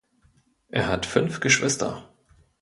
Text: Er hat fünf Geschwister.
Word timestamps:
Er 0.69 0.87
hat 0.87 1.05
fünf 1.05 1.41
Geschwister. 1.41 2.11